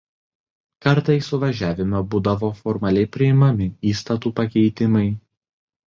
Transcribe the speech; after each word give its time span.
Kartais 0.85 1.27
suvažiavime 1.33 2.01
būdavo 2.15 2.51
formaliai 2.63 3.13
priimami 3.19 3.71
įstatų 3.95 4.37
pakeitimai. 4.45 5.09